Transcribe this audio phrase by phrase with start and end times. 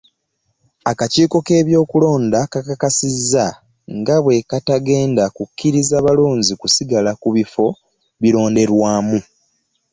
[0.91, 3.45] Akakiiko k'ebyokulonda kakakasizza
[3.97, 7.65] nga bwe katagenda kukkiriza balonzi kusigala ku bifo
[8.21, 9.17] bironderwamu